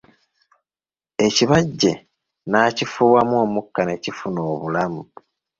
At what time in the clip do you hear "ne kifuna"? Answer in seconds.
3.85-4.41